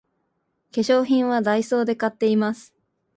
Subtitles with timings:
[0.73, 2.73] 化粧品はダイソーで買っています